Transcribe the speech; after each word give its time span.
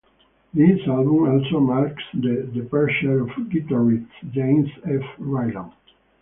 This 0.51 0.79
album 0.87 1.29
also 1.31 1.59
marks 1.59 2.01
the 2.15 2.49
departure 2.55 3.21
of 3.21 3.27
guitarist 3.51 4.07
Jens 4.33 4.67
F. 4.83 5.05
Ryland. 5.19 5.73